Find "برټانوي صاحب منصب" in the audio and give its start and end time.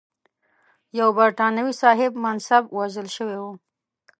1.17-2.63